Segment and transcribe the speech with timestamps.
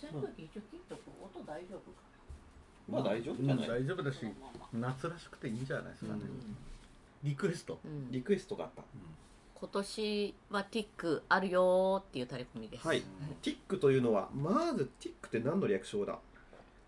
[0.00, 2.12] 扇風機一応切っとく音大丈夫か
[2.88, 4.92] まあ大丈夫うんじゃない、大丈夫だしなまあまあまあ。
[4.92, 6.56] 夏らしくていいんじゃないですかね、うん。
[7.22, 8.10] リクエスト、うん。
[8.10, 8.82] リクエストがあった。
[9.54, 12.84] 今年はティックあるよーっていうタレコミです。
[12.84, 13.02] はい、
[13.42, 16.18] TIC というのはまず TIC って何の略称だ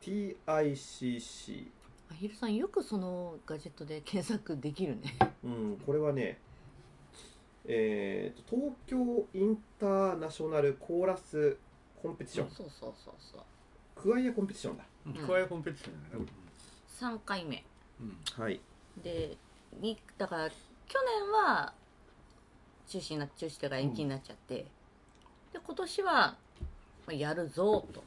[0.02, 1.66] ？TICC
[2.11, 5.16] アヒルさんよくそのガジェットで検索できるね。
[5.45, 6.39] うんこれはね
[7.66, 11.57] えーと東京インターナショナルコーラス
[12.05, 12.50] コンペティション。
[12.50, 13.43] そうそうそうそう。
[13.95, 14.85] クワイアコンペティションだ。
[15.07, 15.14] うん。
[15.14, 16.27] クワイアコンペティションだよね、
[17.00, 17.64] 3回目。
[17.99, 18.43] うん。
[18.43, 18.61] はい。
[19.03, 19.36] で
[19.80, 20.54] にだから去
[21.03, 21.72] 年は
[22.86, 24.67] 中止にな中止というか延期になっちゃって、
[25.53, 26.36] で今年はま
[27.08, 28.05] あやるぞと。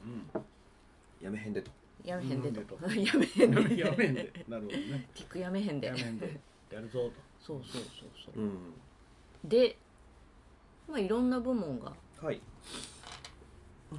[1.20, 1.72] やめへんでと。
[2.06, 2.78] やめへんでと。
[2.80, 2.94] うん。
[3.04, 3.78] やめへんうん、で。
[3.82, 4.46] やめんで。
[4.48, 5.08] なるほどね。
[5.16, 5.88] ティックやめへんで。
[5.88, 6.40] やめんで。
[6.72, 7.14] やるぞと。
[7.42, 8.44] そうそうそうそう。
[8.44, 8.74] うん。
[9.44, 9.76] で
[10.88, 12.40] まあいろんな部門がはい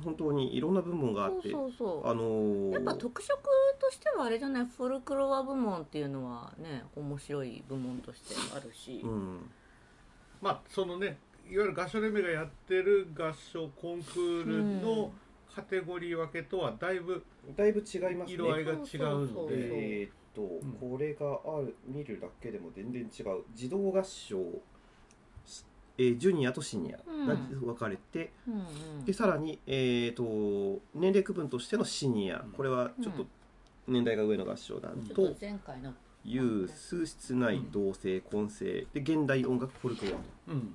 [0.05, 3.39] 本当にいろんな部門があってそうそうあのーやっぱ特色
[3.81, 4.67] としてはあれじゃない？
[4.67, 9.51] フォルクロア部門っていうのはね面白い部門としてあるし、うん。
[10.43, 11.19] まあそのね
[11.51, 15.11] いわゆる合唱連盟がやってる合唱コンクールの
[15.55, 17.25] カテゴリー分けとはだいぶ
[17.57, 18.35] だいぶ違いますね。
[18.35, 20.73] 色合いが違うそうそうそうのでえーっと、ん。
[20.91, 23.43] これがある見るだけでも全然違う。
[23.55, 24.39] 児童合唱、
[25.99, 29.05] えージュニアとシニアが分かれて、うんうん。
[29.05, 32.53] でさらに、えーっと年齢区分としてのシニア、うん。
[32.53, 33.27] これはちょっと
[33.87, 35.93] 年代が上の合唱団と、ちょっと前回の。
[36.25, 40.75] ユース室内同性混声で現代音楽フォルクロアとうん。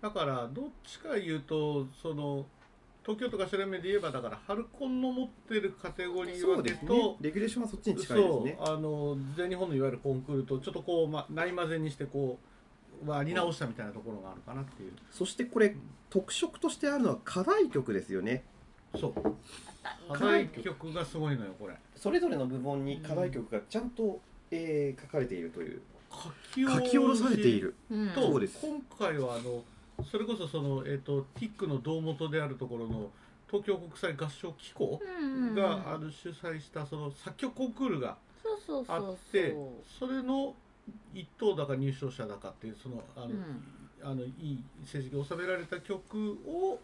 [0.00, 2.46] だからどっちかいうとその
[3.04, 6.88] 東京都合唱連盟で言えばだからハルコンの持ってるカテゴリー分けそうですね。
[6.88, 8.58] とレギュレーションはそっちに近いですね。
[8.60, 12.46] あの全日本のいわゆるコンクールとちょっとこう、ま、ないまぜにしてこう
[13.06, 15.74] 割り直したみたいなところがあるかなっていう、そしてこれ
[16.10, 18.44] 特色としてあるのは課題曲ですよね。
[18.98, 19.14] そう。
[20.12, 21.74] 課課題曲がすごいのよこれ。
[21.94, 25.80] それぞれの部門に課題曲がちゃんと、えー書かれているという。
[26.10, 27.74] 書き書き下ろされている。
[27.90, 28.10] うん。
[28.10, 28.58] とそうです。
[28.60, 29.62] 今回はあの
[30.10, 33.10] それこそその、えー、とティックの胴元であるところの
[33.48, 39.10] 東京国際合唱機構うんがあの主催したその作曲コンクールがそうそうそうそう。
[39.10, 39.56] あって
[39.98, 40.54] それの
[41.14, 43.62] 一等だか入賞者だかっていうそのあの、うん。
[44.00, 46.78] あのいい成績を収められた曲を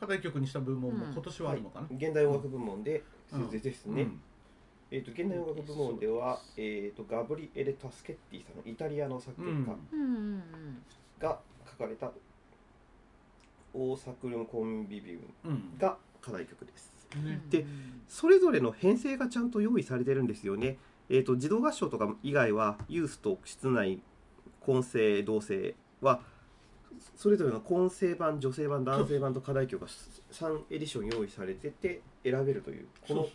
[0.00, 1.12] 課題曲にした部門もうん。
[1.12, 4.20] 今年はあるのかな、現代音楽部門で、うんでですね、うん。
[4.90, 9.60] えー、と現代音楽部門では、えー、とガブリエレ・タスケッティさんのイタリアの作曲家うん。
[9.60, 10.42] うんうん
[11.18, 11.38] が
[11.70, 12.10] 書かれた
[13.72, 16.94] 「オーサクルム・コンビビウムうん」が課題曲です。
[17.22, 17.40] ね。
[17.50, 17.66] で
[18.08, 20.78] それぞれの編成がちゃんと用意されてるんですよね。
[21.08, 24.00] えー、と児童合唱とか以外はユースと室内
[24.60, 26.20] 混声同声は
[27.16, 29.88] それぞれの混声版女性版男性版と課題曲が
[30.32, 33.28] 3エディション用意されてて選べるというこの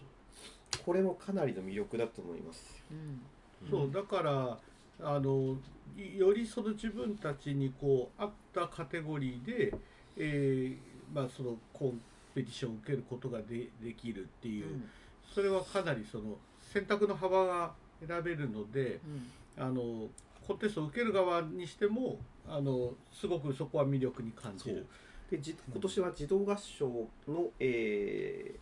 [0.85, 2.83] これもかなりの魅力だと思います。
[2.91, 3.21] うん
[3.69, 4.57] そうだから
[5.01, 5.57] あの
[5.97, 9.73] いよりその自分たちにこう合ったカテゴリーで、
[10.17, 10.77] えー
[11.13, 12.01] まあ、そのコン
[12.35, 14.83] ペティションを受けることがでできるっていう、
[15.23, 16.37] それはかなりその
[16.73, 17.73] 選択の幅が
[18.05, 19.31] 選べるのでうん。
[19.57, 20.07] あの
[20.47, 24.87] コンテストを受ける側にしてもあのすごくそこは魅力に感じる。
[25.29, 26.87] でじ今年は児童合唱
[27.27, 28.59] の、えー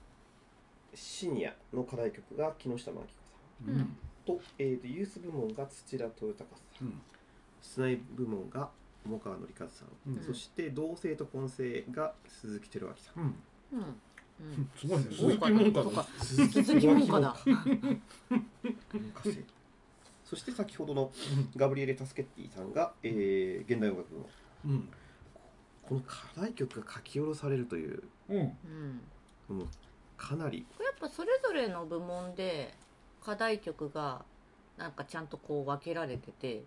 [0.94, 3.76] シニアの課題曲が木下真紀子さん。
[3.76, 3.98] うん。
[4.26, 6.38] と,、えー、とユース部門が土田豊隆
[6.80, 6.88] さん。
[6.88, 7.02] うん。
[7.62, 8.70] 室内部門が
[9.06, 10.24] 重川紀和さん、うん。
[10.24, 13.80] そして同性と混声が鈴木照明さんうん。
[13.80, 13.88] うん。
[13.88, 14.02] うん
[14.76, 16.02] すごいねすごい鈴木門下そうか。
[16.02, 17.36] の鈴木門下だ
[20.26, 21.12] そして先ほどの
[21.56, 24.28] ガブリエレ・タスケッティさんが、えー現代音楽部門
[24.66, 24.90] うん
[25.88, 28.38] この課題曲が書き下ろされるという、うん。
[28.38, 29.02] うん
[29.50, 29.70] うん、
[30.18, 32.74] かなりやっぱそれぞれの部門で
[33.24, 34.26] 課題曲が
[34.78, 36.64] なんかちゃんとこう分けられてて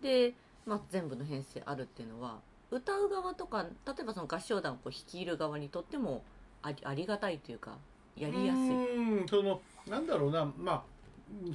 [0.00, 0.32] で、
[0.66, 2.38] まあ、全部の編成あるっていうのは
[2.70, 3.68] 歌う側とか例
[4.00, 6.24] えばその合唱団をこう率いる側にとっても
[6.62, 7.76] ありありがたいというか
[8.16, 9.20] やりやすい。
[9.20, 10.82] うんそのなんだろうなまあ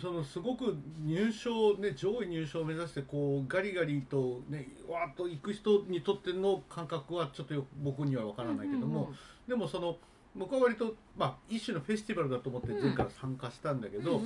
[0.01, 9.13] そのすごく入賞ね上位入賞を目指してこうガリガリとねわーっと行く人にとっての感覚はちょっとよ僕には分からないけども、
[9.47, 9.97] でもその
[10.35, 14.21] 僕は割とまあ一種のフェスティバルだと思って前回参加したんだけど、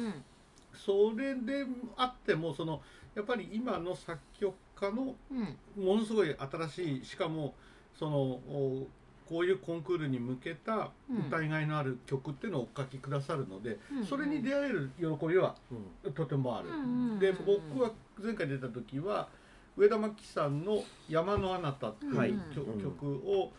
[0.73, 1.65] それで
[1.97, 2.81] あってもその
[3.13, 5.57] やっぱり今の作曲家のうん。
[5.83, 7.53] ものすごい新しいしかも
[7.94, 8.88] そのお
[9.31, 10.91] こういうコンクールに向けた
[11.27, 15.55] 歌いがいのある曲っていうのをお書きくださるので、うんそれに出会える喜びは
[16.03, 16.13] うん。
[16.13, 16.73] とてもある、う
[17.15, 17.91] んで僕は
[18.21, 19.29] 前回出た時は
[19.77, 22.33] 上田真紀さんの「山のあなた」っていうはい。
[22.53, 22.81] 曲,、うん。
[22.81, 23.53] 曲を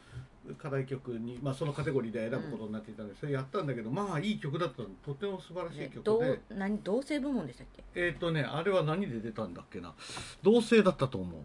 [0.58, 6.02] 課題曲に、まあ、そのカテゴリーで選ぶことになっていたんで、それやったんだけどまあいい曲だったのとても素晴らしいね曲で、
[6.50, 7.82] 同何同性部門でしたっけ？
[7.94, 9.94] えっ、とねあれは何で出たんだっけな。
[10.42, 11.40] 同性だったと思う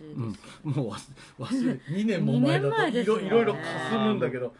[0.00, 3.22] うん、もう忘忘れ2年も前だ二年前といですよね。
[3.22, 3.60] ろいろいろか
[3.90, 4.54] すむんだけど、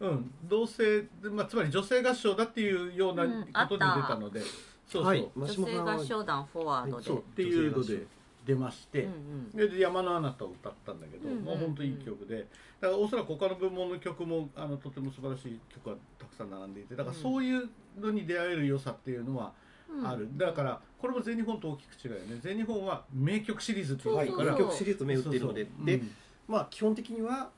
[0.00, 3.44] うん、同性で、まあ、つまり女性合唱だっていうようなうん。
[3.44, 4.50] ことで出たので、そう
[4.88, 5.28] そう、はい。
[5.36, 7.18] 女性合唱団フォワードで、そう。
[7.18, 8.06] っていうので
[8.46, 11.38] 出まして、うんで山のあなたを歌ったんだけど、うんうん。
[11.38, 12.46] うんもう本当いい曲で。
[12.80, 16.94] だからおそらく他の部門の曲もあのとても素晴らしい曲がたくさん並んでいて。
[16.94, 17.68] だからそういう
[18.00, 19.67] のに出会える良さっていうのはうん
[20.04, 22.38] ある、だからこれも全日本と大きく違うよね。
[22.42, 24.52] 全日本は名曲シリーズっていうはい、から。
[24.52, 25.64] 名曲シリーズと銘打っているので。
[25.64, 25.96] で、そうそう。
[25.96, 26.10] うん。
[26.48, 27.50] まあ基本的には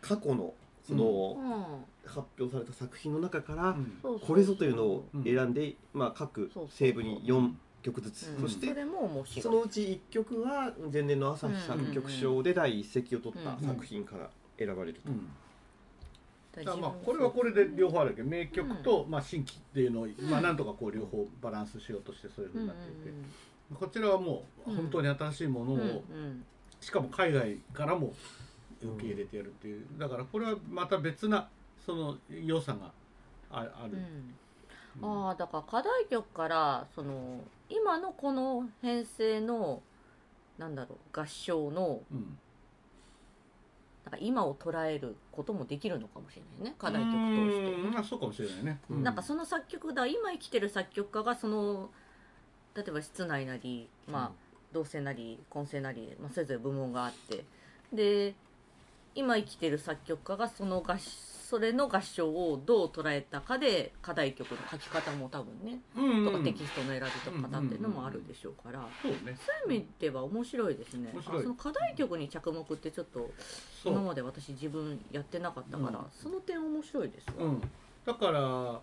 [0.00, 0.54] 過去の
[0.86, 1.84] その、うん。
[2.04, 8.40] 発表された作品の中から、これぞというのを選んで、まあ、各西部に4曲ずつ、うん。
[8.42, 8.74] そして
[9.40, 13.60] そのうち1曲は前年の朝日作曲賞で第一席を取ったうん。
[13.60, 15.28] 作品から選ばれると、うん
[16.80, 18.22] まあこれはこれで両方あるけ。
[18.22, 23.12] ど名曲と、まあ、新規っていうのを、まあ、なんとかこう両方バランスしようとしてそういうふうになっていて、
[23.74, 26.02] こちらはもう本当に新しいものを、
[26.80, 28.12] しかも海外からも
[28.82, 29.86] 受け入れてやるっていう。
[29.98, 31.48] だからこれはまた別な
[31.86, 32.90] その良さが
[33.50, 33.98] あある、
[35.00, 35.24] うん。
[35.26, 37.40] ああだから課題曲からその
[37.70, 39.80] 今のこの編成の
[40.58, 42.38] なんだろう合唱のうん
[44.12, 46.76] なんか今を捉えることもできるのかもしれないね。
[46.78, 47.98] 課題曲通して。
[47.98, 51.88] あそうかもしれないね、うなんかその作曲だ今生きてる作曲家がその
[52.76, 54.30] 例えば室内なり、まあ、
[54.72, 57.44] 同性なり混声なり、まあ、それぞれ部門があって。
[57.92, 58.34] で
[59.14, 60.96] 今生きてる作曲家がその合
[61.52, 69.18] それの合唱をどう捉えたかで課題曲の書き方も多分ね、うんとかテキストの選びとかっていうのもあるでしょうから、そうね。
[69.38, 71.14] そういう意味では面白いですね。
[71.22, 73.30] その課題曲に着目ってちょっと
[73.84, 76.04] 今まで私自分やってなかったから、うん。
[76.10, 77.62] その点面白いですわ、うん、
[78.06, 78.80] だから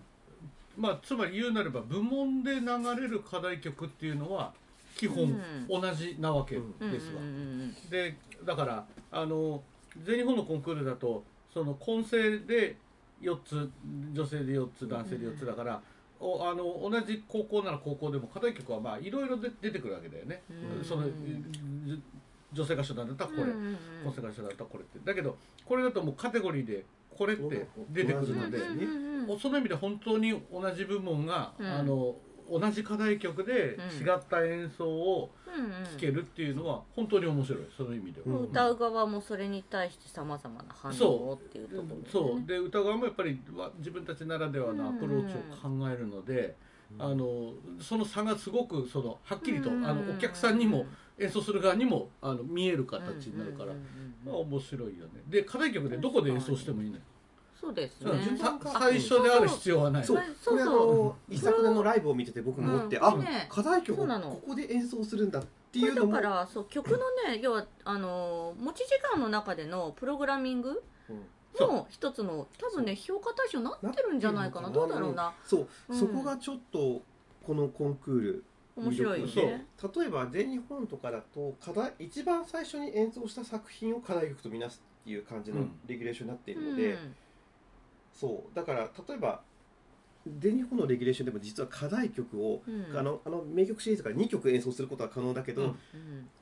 [0.78, 2.68] まあつまり言うなれば部門で流
[3.02, 4.54] れる課題曲っていうのは
[4.96, 5.82] 基本うん。
[5.82, 7.90] 同じなわけうんですわ、うんうんうん。
[7.90, 9.64] でだからあの
[10.04, 11.24] 全日本のコンクールだと
[11.54, 12.78] その混声で
[13.22, 13.70] 4つ
[14.14, 15.82] 女性で4つ男性で4つだから、
[16.20, 22.02] おあの同じ高校なら高校でも課題曲はまあいろいろで出てくるわけだよね、うんそのじ
[22.52, 23.44] 女性合唱団だったらこれ、
[24.04, 25.00] 混声合唱団だったらこれって。
[25.04, 26.86] だけどこれだともうカテゴリーで
[27.16, 28.60] これって出てくるので、
[29.40, 31.66] その意味で本当に同じ部門が、うん。
[31.66, 32.16] あの
[32.50, 34.08] 同じ課題曲でうん。
[34.08, 35.72] 違った演奏をうんうん。
[35.86, 37.60] 聴けるっていうのは本当に面白い。
[37.76, 38.38] その意味では。
[38.38, 38.44] うん。
[38.46, 42.04] 歌う側もそれに対してさまざまな反応をっていうところね。
[42.12, 42.48] そう。
[42.48, 46.56] で歌側もやっぱりわ自分たちならではのアプローチを考えるので、
[46.98, 50.86] あのその差がすごくそのはっきりと、うんあのお客さんにも
[51.20, 53.86] 演奏する側にもあの見える形になるから、うんうんうん
[54.26, 54.54] まあ、うん。
[54.54, 55.22] 面白いよね。
[55.28, 57.02] で課題曲でどこで演奏してもいいのよ、
[57.60, 58.12] そうですね。
[58.38, 60.04] さ最初である必要はない。
[60.06, 60.88] そうそうこれあそう。
[61.06, 63.22] の一昨年のライブを見てて僕も思って、あ、うん。
[63.22, 66.14] ね課題曲をここで演奏するんだっていうのも。
[66.14, 66.98] からそう曲の
[67.28, 71.26] ね要はあの持ち時間の中でのプログラミングうん。
[71.60, 74.70] の一つの多分ね評価対象になってるんじゃないかな。
[74.70, 75.34] どうだろうな。
[75.44, 76.00] そう、うん。
[76.00, 77.02] そこがちょっと
[77.46, 78.44] このコンクール
[78.78, 79.46] 面白いよそう。
[79.46, 79.66] ね
[79.96, 85.72] 例えば全日本とかだと課題一番最初に演奏した作品を課題曲とみなすっていう感じのうん。
[85.88, 86.70] レギュレーションになっているうん。
[86.72, 86.98] ので、
[88.14, 88.56] そう。
[88.56, 89.42] だから例えば
[90.40, 92.98] 全日本のレギュレーションでも実は課題曲を、うん。
[92.98, 95.76] あのあの名曲シリーズから2曲演奏することは可能だけど、うんうん。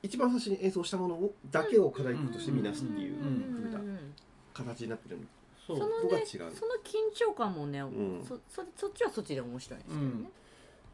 [0.02, 4.14] 一番最初に演奏したものをだけを課題曲としてみなすっていううん風なうん。
[4.52, 5.18] 形になってる。
[5.66, 6.26] そそうのねのが違う。
[6.26, 6.48] その
[6.82, 8.24] 緊張感もね、ん。
[8.26, 10.30] そそそっちはそっちで面白いんですけどね、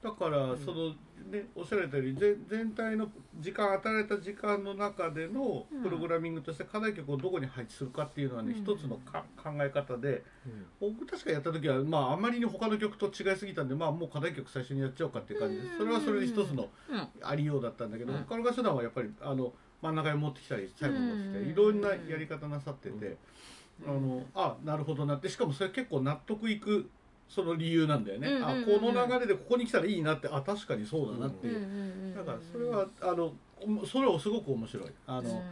[0.05, 0.59] だからん。
[0.59, 0.91] その、
[1.31, 3.09] ねおっしゃられたようにぜ全体の
[3.41, 5.83] 時間与えられた時間の中でのうん。
[5.83, 8.63] プログラミングとして課題曲をどこに配置するかっていうのはね、うん。
[8.63, 10.23] 一つのか考え方で
[10.81, 10.93] うん。
[10.93, 15.57] 僕確かやった時は、まあ、あまりに他の曲と違いすぎたんで、まあ、もう課題曲最初にやっちゃおうかっていう感じ。
[15.57, 15.79] でうん。
[15.79, 17.09] それはそれで一つのうん。
[17.23, 18.19] ありようだったんだけど、うん。
[18.29, 23.17] 他の合唱団はやっぱりあの真ん中に持ってきたり最後に持ってきたうんりいろんなやり方なさってて、
[23.87, 26.89] あのあなるほどなってしかもそれ結構納得いく
[27.29, 33.33] その理由なんだよね、うんうんうんあこの流れでここに来たらいいなってあ確かにそうだなっていう、うんうんうんだからそれはあの
[33.87, 34.91] それはすごく面白い。
[35.07, 35.43] あの、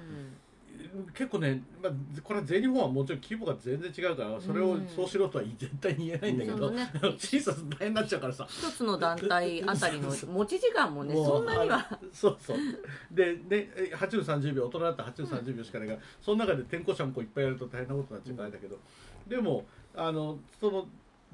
[1.14, 4.88] 結構ね、まあ、これは全日本はもちろん規模が全然違うからそれをうん。
[4.88, 6.90] そうしろとは絶対に言えないんだけど、そのね。
[7.18, 8.46] 審査大変になっちゃうからさ。
[8.48, 11.78] 一つの団体あたりの 持ち時間もねそんなには。
[11.78, 12.56] あそうそう。
[13.10, 18.78] ででえ8分30秒大人だったら8分30秒しかないから、その中で転校者もこういっぱいやると大変なことになっちゃうからだけど、
[19.26, 19.64] でも
[19.94, 20.86] あのその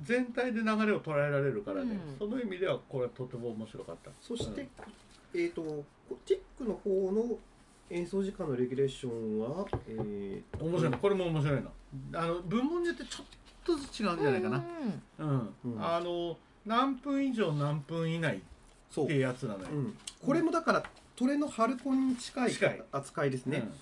[0.03, 2.19] 全体で流れを捉えられるからね、うん。
[2.19, 4.11] その意味ではこれはとても面白かった。
[4.21, 4.69] そして、
[5.35, 5.63] えっ、と
[6.27, 7.39] ティックの方の
[7.91, 10.99] 演奏時間のレギュレーションは、えー面白いな。
[10.99, 11.71] これも面白いな。
[12.21, 13.27] あの部門によってちょっ
[13.65, 14.65] とずつ違うんじゃないかな。
[15.19, 15.85] うん、うん。
[15.85, 16.37] あの
[16.67, 18.41] 何分以上何分以内っ
[18.91, 19.75] そうていうやつなのよ、う。
[19.75, 20.83] ん、これもだから
[21.17, 22.83] トレのハルコンに近い近い。
[22.93, 23.73] 扱いですね、うん、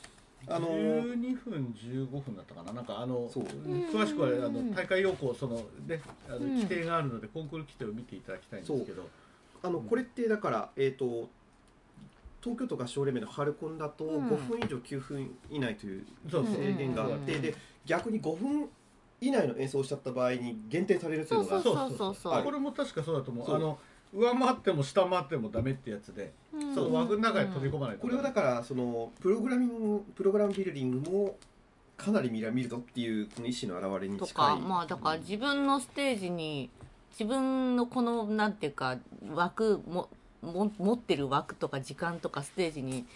[0.48, 2.72] あのー12分15分だったかな。
[2.72, 6.54] なんかあのそう詳しくはあの大会要項そのねあのうん。
[6.56, 9.08] 規定があるので、コンクール規定を見ていただきたいんですけど。
[9.62, 11.28] あのこれってだから、えー、と
[12.40, 14.28] 東京都合唱連盟のハルコンだとうん。
[14.28, 17.42] 5分以上9分以内という制限があって、うん。
[17.42, 18.68] で逆に5分
[19.20, 22.34] 以内の演奏をしちゃった場合に減点されるというのがそうそうそうそうそう。
[22.34, 23.46] あこれも確かそうだと思う。
[23.46, 23.56] そう。
[23.56, 23.78] あの
[24.14, 26.74] 上回っても下回ってもダメってやつで、うん。
[26.74, 31.36] その枠の中に飛び込まないとこれはだからそのプログラミングプログラムビルディングも
[31.96, 34.46] かなり見ら見るぞっていうこの意思の表れにと近い。
[34.56, 36.70] かまあだから自分のステージに
[37.10, 38.98] 自分のこのなんていうか
[39.34, 40.08] 枠も
[40.42, 43.06] も持ってる枠とか時間とかステージに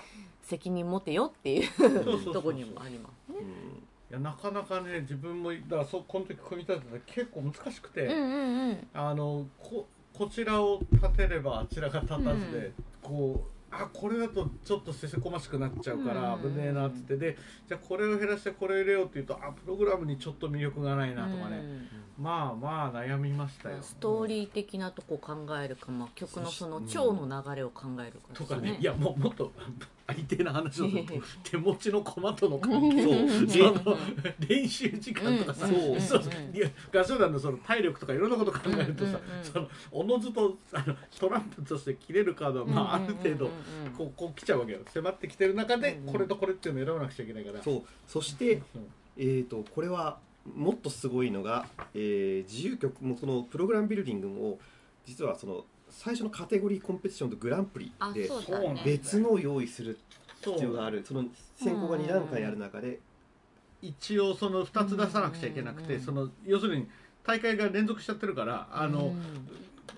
[0.42, 2.32] 責任持てよっていう。
[2.32, 3.38] とこにもありますね。
[3.38, 3.46] うん。
[3.46, 8.88] いやなかなかね自分もだからそこの時組み立てたら結構難しくて、うんうんうん。
[8.94, 9.86] あのこ
[10.20, 12.74] こちらを立てればあちらが立たずで、うん。
[13.00, 16.42] こうあこれだとちょっとせせこましくなっちゃうからうん。
[16.42, 21.62] 危ねえなっつってでじゃあこれを減らしてこれ入れようっていうとあプログラムにちょっと魅力がないなとかね、
[22.18, 23.76] まあまあ悩みましたよ。
[23.76, 26.86] うんストーリー的なとこ考えるか、まあ、曲のそのうん。
[26.86, 28.76] 蝶の流れを考えるかとですかね。
[28.78, 29.62] いやもうもっとあ
[30.12, 32.90] りてえな話をすると手持ちの駒との関そう。
[32.90, 33.98] 係でその
[34.48, 36.00] 練習時間とかさ、うん。
[36.00, 36.20] そう。
[36.20, 36.56] うん。
[36.56, 39.32] いや合唱団のその体力とかいろんなこと考えるとさ、うん。
[39.32, 39.38] うん。
[39.38, 39.44] うん。
[39.44, 43.50] そのおのずとあのトランプとして切れるカードは、まあ、ある程度
[43.96, 44.80] こうこう来ちゃうわけよ。
[44.92, 46.06] 迫ってきてる中でうん。
[46.06, 47.82] うんこれとこれっていうのを選ばなくちゃいけないから、そう。
[48.06, 48.62] そしてうん。
[49.16, 50.18] えー、とこれは
[50.54, 54.58] もっとすごいのが、えー自由曲もそのプログラムビルディングも
[55.04, 58.30] 実はその最初のカテゴリーコンペティションとグランプリあで
[58.84, 59.98] 別のを用意する
[60.40, 61.04] 必要がある。
[61.06, 61.24] その
[61.56, 63.00] 選考が2段階ある中で
[63.82, 66.88] 一応その2つ出さなくちゃいけなくて、その要するに
[67.24, 69.20] 大会が連続しちゃってるからあの、うん。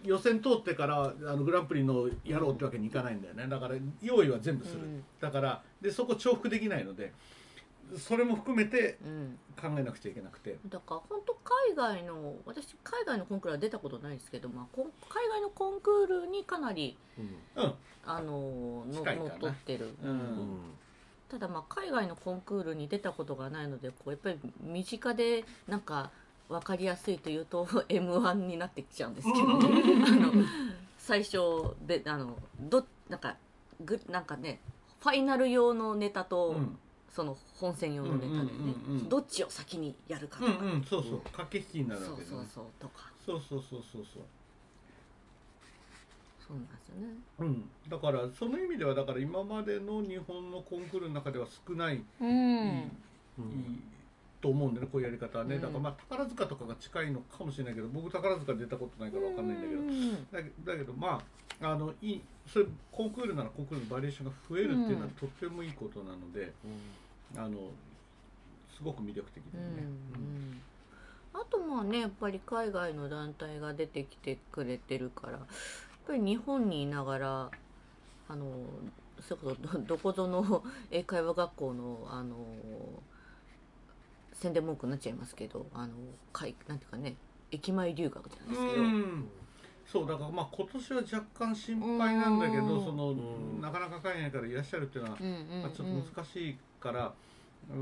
[0.04, 3.46] 予選通ってからあのグランプリのやろうってわけにいかないんだよね。
[3.46, 5.04] だから用意は全部する、うん。
[5.20, 7.12] だからでそこ重複できないので
[7.98, 9.38] それも含めてうん。
[9.60, 10.58] 考えなくちゃいけなくて。
[10.68, 14.66] だから本当海外の私海外のコンクールは出たことないですけど、まあ、
[15.08, 16.96] 海外のコンクールにかなり
[17.56, 17.74] うん。
[18.04, 19.28] あのの近いかな。
[19.30, 20.58] のっとってる、うん。
[21.30, 26.10] ただまあ海外のコンクールに出たことがないのでこうやっぱり身近でなんか
[26.48, 30.32] 分かりやすいというと m 1になってきちゃうんですけど、 あの
[30.98, 31.38] 最初
[31.86, 33.36] であのどなんか
[33.84, 34.60] ぐなんかね
[35.00, 36.78] ファイナル用のネタと、うん
[37.14, 39.08] その本戦用のネタでね、うんうんうんうん。
[39.08, 41.20] どっちを先にやるかとうんか、うんそうそう。
[41.20, 42.64] 駆け引きになるそうそうわけでねそう。
[42.80, 43.12] とか。
[43.26, 44.22] そうそうそうそうそう。
[46.46, 47.14] そうなんですよね。
[47.40, 52.28] うん、だからその意味ではだから今までの日本のコンクールの中では少ない、うん。
[52.28, 52.38] うん
[52.78, 53.80] いい
[54.42, 55.62] と思うんだよねこういうやり方はね、うん。
[55.62, 60.12] だからまあ宝塚とかが近いのかもしれないけど僕宝塚出たことないからわかんないんだけど、うん。
[60.30, 61.22] だけだけどま
[61.62, 65.10] ああのいいそれコンクールならコンクールのバリエーションが増えるっていうのはうん。
[65.12, 66.52] とってもいいことなので、
[67.36, 67.56] あの
[68.76, 69.82] すごく魅力的だよね。
[70.16, 70.60] うん
[71.34, 75.42] あとまあねやっぱり海外の団体が出てきてくれてるからやっ
[76.06, 77.50] ぱり日本にいながら
[78.28, 78.46] あの
[79.20, 82.36] それこそど どこぞの英会話学校のあの
[84.42, 85.94] 宣伝文句になっちゃいますけどあの
[86.32, 87.14] かいなんていうかね
[87.52, 89.28] 駅前留学じゃないですけど、うん。
[89.86, 92.84] そうだからまあ今年は若干心配なんだけど、うん。
[92.84, 93.14] そのう
[93.58, 93.60] ん。
[93.60, 97.12] なかなか海外からいらっしゃるっていうのは、うんうんまあ、ちょっと難しいから、あ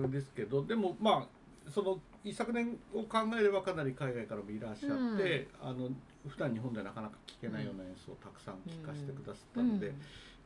[0.02, 5.88] れですけどでもまあその一昨年を考えればかなり海外からもいらっしゃって、あの
[6.28, 9.94] 普段日本ではなかなか聴けないような演奏をたくさん聴かせてくださったので、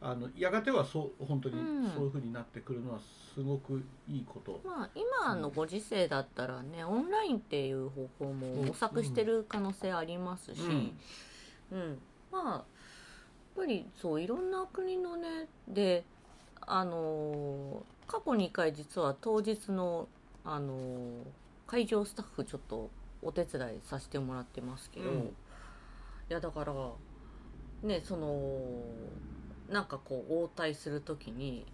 [0.07, 1.91] あのやがてはそう本当にうん。
[1.91, 2.99] そういうふうになってくるのは
[3.35, 4.61] すごくいいこと。
[4.63, 10.61] まあ今のご時世だったらねオンラインっていう方法も模索してる可能性ありますし、
[11.73, 11.99] うん。
[12.31, 12.65] まあやっ
[13.57, 16.05] ぱりそういろんな国のねで
[16.61, 20.07] あのー過去2回実は当日の
[20.45, 21.23] あのー
[21.67, 22.91] 会場スタッフちょっと
[23.23, 25.17] お手伝いさせてもらってますけど、うん。
[25.21, 25.23] い
[26.29, 26.75] やだから
[27.83, 28.83] ねその
[29.75, 31.67] なんかこう応対する時に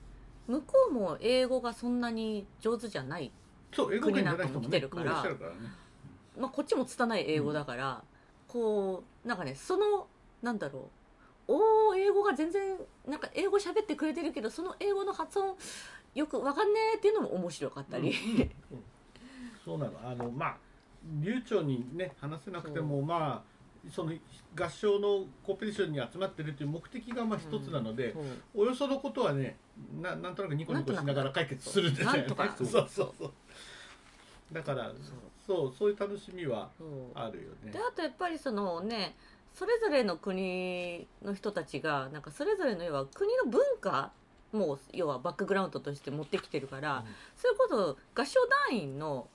[0.49, 3.31] 向こうも英語がそんなに上手じゃない
[3.77, 5.23] 国なんかも来てるから。
[6.39, 8.03] まあ、こっちも拙い英語だから、
[8.49, 10.07] こうなんかねその
[10.41, 10.89] なんだろ
[11.47, 15.55] うおお英語が全然なんか英語喋ってくれてるけどその英語の発音
[16.15, 18.15] よくわかんねえっていうのも面白かったり、
[19.63, 19.93] そうなの。
[20.03, 20.57] あのまあ
[21.21, 24.13] 流暢にね話せなくてもまあその
[24.55, 28.15] 合唱のコンペティションに集まってるっていう目的がまあ一つなので、
[28.55, 29.57] およそのことはね
[30.01, 32.27] ななんとなくニコニコしながら解決するんですよね
[32.59, 33.33] そうそうそう
[34.53, 34.93] だから
[35.47, 35.75] そう。
[35.77, 36.71] そういう楽しみは
[37.15, 37.73] あるよね。
[37.73, 39.17] であとやっぱりそのね
[39.53, 44.13] それぞれの国の人たちがなんかそれぞれの要は国の文化
[44.53, 47.05] も要はバックグラウンドとして持ってきてるから、うん。
[47.37, 49.29] それこそ合唱団員の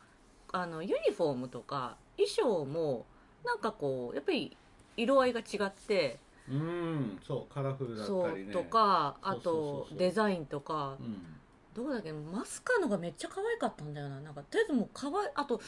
[0.52, 3.06] あのユニフォームとか衣装も
[3.46, 4.56] なんかこうやっぱり
[4.98, 8.54] 色合いが違って、うんそうカラフルだったりね。
[8.54, 11.36] とかあとデザインとかうん。
[11.76, 14.22] どこだっけマスカのがめっちゃ可愛かったんだよな。
[14.22, 15.60] なんかとりあえずもう可愛いあと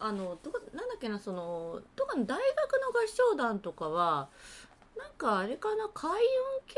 [0.00, 4.28] あのどこなんだっけなそのとかの大学の合唱団とかは
[4.98, 6.16] なんかあれかな海運
[6.66, 6.74] 系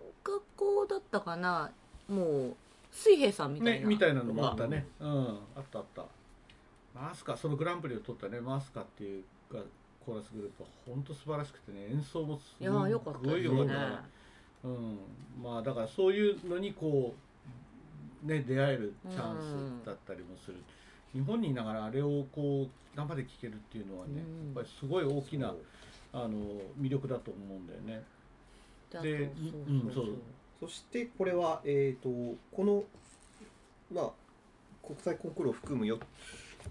[0.00, 1.70] の学校だったかな
[2.08, 2.56] もう
[2.90, 4.86] 水平さんみたいねな、みたいなのもあったね。
[5.00, 6.06] うんあったあった。
[6.94, 9.60] マスカそのグランプリを取ったねマスカっていうが
[10.04, 13.72] コーラスグループは本当素晴らしくてね演奏もすいやーよかったごいよかった。
[13.72, 14.04] から
[14.64, 14.98] うん。
[15.42, 17.14] まあだからそういうのにこ
[18.24, 20.56] うね出会えるチャンスだったりもする、
[21.12, 24.46] 日本にいながらあれをこう生で聴けるっていうのはね、うん。
[24.46, 25.54] やっぱりすごい大きな
[26.12, 26.30] あの
[26.80, 28.02] 魅力だと思うんだよね。
[29.02, 29.30] で
[29.68, 30.06] うんそう。
[30.60, 32.84] そしてこれは、えー、とこの、
[33.92, 34.10] まあ、
[34.86, 35.98] 国際コンクールを含むよ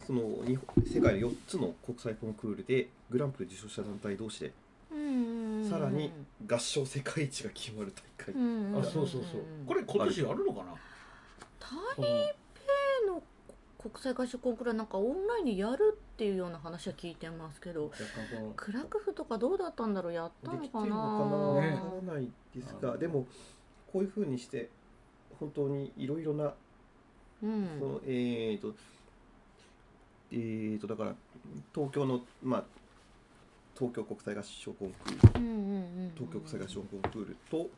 [0.05, 4.51] その日本世界の4つの国際コンクールでグランプリ受賞した団体同士で
[4.91, 6.11] うんさらに
[6.45, 9.41] 合唱世界一が決まる大会、うんあそうそうそう。
[9.65, 10.73] これ今年あるのかな？
[11.59, 12.35] 台
[13.05, 13.23] 北の
[13.81, 17.91] 国際合唱コンクールはなんかオンラインでやるっていうような話は聞いてますけど
[18.55, 20.13] クラクフとかどうだったんだろう？
[20.13, 20.67] やったでのかな？
[20.67, 21.67] きてるのかな？
[21.67, 23.25] ねわからないですが、でも
[23.91, 24.69] こういうふうにして
[25.39, 26.53] 本当にいろいろな
[27.41, 27.67] うん。
[27.79, 28.73] そのえー、と
[30.33, 31.15] えー、とだから
[31.73, 32.63] 東京のまあ
[33.77, 37.69] 東京国際合唱コンクールうんうんうん東京国際合唱コンクールと、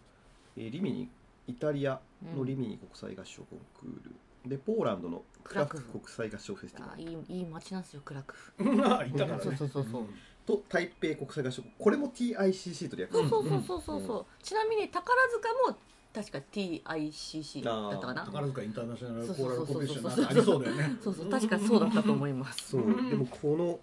[0.58, 1.10] えーリミニ
[1.48, 2.00] イタリア
[2.36, 4.04] のリミニ国際合唱コンクー
[4.46, 6.94] ル、でポーランドのクラクフ国際合唱フェスティバル。
[6.94, 8.64] あいいいい街なんですよクラクフ。
[8.64, 9.44] ま あいたからね。
[9.44, 10.06] そうそうそうそう
[10.46, 13.18] と台北国際合唱これも TICC と略す。
[13.18, 14.02] そうそうそうそうそう。
[14.08, 15.78] そうちなみに宝塚も
[16.16, 18.26] 確か TICC だったかな。
[18.26, 19.84] 宝塚インターナショナルコそうそうそうそう。
[19.84, 20.98] ーラルコンペティションなんかありそうだよね。
[21.04, 21.30] そうそう。
[21.30, 22.70] 確かそうだったと思います。
[22.70, 22.82] そう。
[22.86, 23.80] でもこ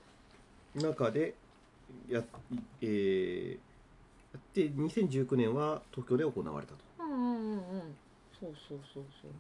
[0.75, 1.35] の中で
[2.09, 2.25] や,、
[2.81, 3.59] えー
[4.33, 7.61] やって2019年は東京で行われたと、うんうんうんうん。
[8.41, 9.33] そうそうそうそう。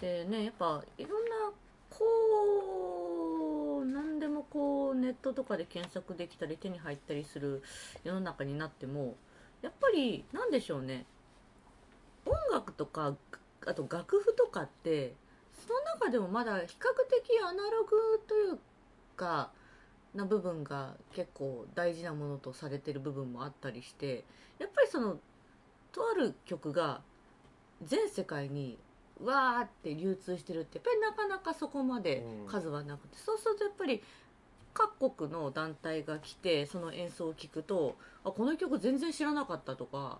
[0.00, 1.52] でねやっぱいろんな
[1.90, 7.62] こう何でもこうネットとかで検索できたり手に入ったりする
[8.02, 9.14] 世の中になっても
[9.62, 11.06] やっぱりなんでしょうね。
[12.26, 13.14] 音楽とか
[13.66, 15.14] あと楽譜とかって
[15.66, 18.58] その中でもまだ比較的アナログという
[19.16, 19.50] か
[20.14, 24.24] な部分が結構大事なものとされてる部分もあったりして
[24.58, 25.16] やっぱりその
[25.92, 27.00] とある曲が
[27.84, 28.78] 全世界に
[29.22, 34.02] わーって流通してるってやっぱりなかなかそこまで数はなくて、そうするとやっぱり
[34.74, 40.18] 各国の団体が来てその演奏を聴くとあこの曲全然知らなかったとか、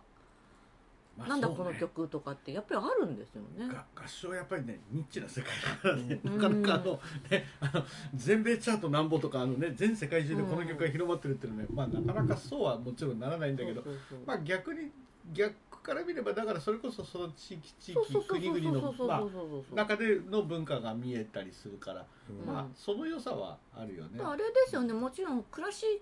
[1.17, 3.73] まあなんだこの曲とかってやっぱりあるんですよね。
[3.73, 6.39] が合唱はやっぱりねニッチな世界だからね、うん。
[6.39, 7.85] なかなかあの、ね、あの
[8.15, 13.83] 全米チャートなんぼとかあの、ね、全世界中でこの曲が広まってるっていうのは、ねまあ、なかなかそうはもちろんならないんだけど、
[14.27, 14.91] まあ、逆に
[15.33, 24.21] 逆から見ればだからそれこそその地域地域国々のまあ中での文化が見えたりするから、うんまあうんその良さはあるよね。
[24.23, 25.99] あれですよねもちろんクラシッ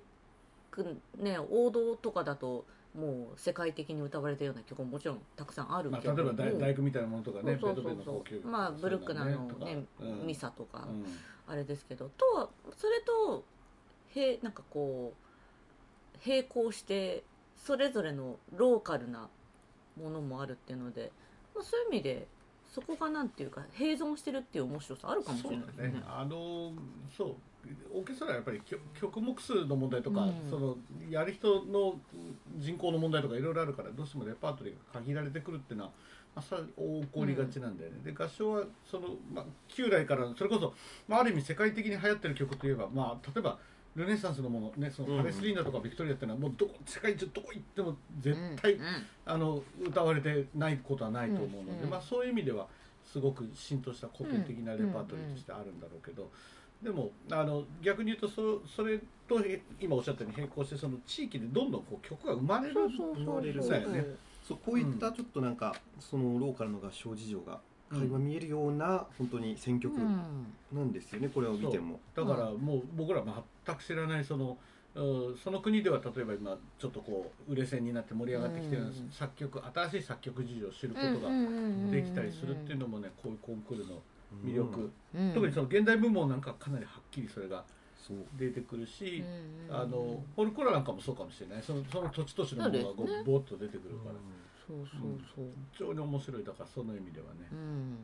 [0.70, 2.64] クね王道とかだと
[2.94, 7.58] もう世界的に歌われたような曲ももちろんたくさんあるまあ、けど例えば大工みたいなものとかね
[8.44, 11.06] まあブルックナーのとかねうんミサとかうん
[11.46, 13.44] あれですけどとはそれと
[14.14, 17.24] へなんかこう並行して
[17.56, 19.28] それぞれのローカルな
[19.96, 21.12] ものもあるっていうので、
[21.54, 22.26] まあ、そういう意味で
[22.72, 25.88] そこがなんていうか併存してるっていう面白さあるかもしれないですね。
[25.88, 26.02] ね。
[26.06, 26.72] あの
[27.16, 27.34] そう。
[27.92, 30.34] オーケストラはやっぱり曲曲目数の問題とか、うん。
[30.48, 30.76] その
[31.10, 31.98] やる人の
[32.56, 35.90] 人口の問題とかいろいろあるからどうしてもレパートリーが限られてくるっていうのは、
[36.34, 40.72] まあ、さ起こりがちなんだよね、で合唱はその、まあ、旧来からそれこそ、
[41.08, 43.58] まあ、ある意味世界的に流行ってる曲といえば、まあ、例えば
[43.96, 48.86] ルネサンスのものねそのパレスリーナとかビクトリアっていうのはもうどこ世界中どこ行っても絶対、うんうん
[49.26, 51.90] あの歌われてないことはないと思うので、うんうん。
[51.90, 52.66] まあ、そういう意味では
[53.04, 56.30] すごく浸透した古典的なレパートリーとしてあるんだろうけど、
[56.82, 58.98] でもあの逆に言うとそそれ
[59.28, 64.16] とへ今おっしゃったように並行してその地域でどんどんこう曲が生まれるそうそうそう生まれるそう
[64.48, 70.46] そうこういったちょっとなんか、そのローカルの合唱事情が垣間見えるような本当に選曲うん。
[70.72, 72.00] なんですよね、これを見ても。
[72.14, 73.22] だからもう僕ら
[73.66, 74.56] 全く知らないその
[74.94, 81.30] うんその国では例えば今ちょっとこう売れ線になって盛り上がってきてるようなうん作曲新しい作曲事情を知ることが
[81.90, 84.02] できたりするっていうのもねこういうコンクールの
[84.44, 85.32] 魅力、うん。
[85.32, 87.64] 特にその現代部門なんかはかなりはっきりそれが
[87.96, 89.24] そう出てくるし、
[89.68, 89.76] うん。
[89.76, 91.62] あのフォルクロなんかもそうかもしれない。
[91.62, 93.22] そのその土地土地のものがこそうですね。
[93.22, 94.14] うボーッと出てくるから、
[94.70, 95.46] そうそうそう。
[95.72, 96.44] 非常に面白い。
[96.44, 97.58] だからその意味ではね、うん。
[97.58, 97.96] うん。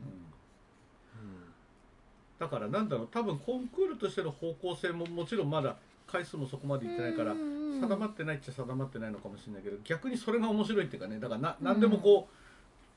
[2.37, 3.07] だからなんだろう。
[3.09, 11.19] 多分コンクールとしての方向性ももちろんまだ回数もそこまでいってないからうん定まってないっちゃ定まってないのかもしれないけど逆にそれが面白いっていうかね。
[11.19, 12.33] だからな何でもこう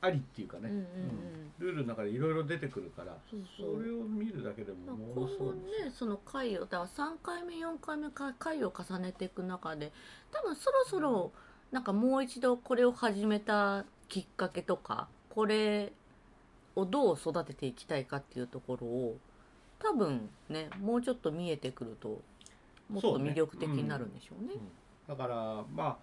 [0.05, 1.53] ありっていうかね、うんうんうん。
[1.59, 3.17] ルールの中でいろいろ出てくるから
[3.57, 9.93] それを見るだけでもも今後のすごいねその回をだから3回目4回目か回を重ねていく中で
[10.33, 11.33] 多分そろそろ
[11.73, 15.93] なんかもう一度これを始めたきっかけとかこれ
[16.75, 19.17] をどう育てていきたいかっていうところを
[19.79, 22.21] 多分ねもうちょっと見えてくると
[22.89, 24.55] もっと魅力的になるんでしょうね。
[25.09, 25.97] だからまあ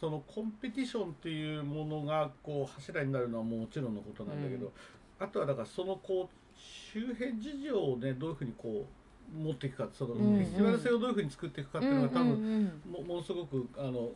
[0.00, 4.72] そのコンペティションっていうものがこう柱になるのはもちろんのことなんだけど、
[5.18, 8.86] あとはだからそのこう周辺事情をねどういうふうにこ
[9.34, 10.36] う持っていくかそのフうん。
[10.38, 12.92] ェスティバル性をどういうふうに作っていくかっていうのが多分うんうん。
[12.92, 14.10] もものすごくあの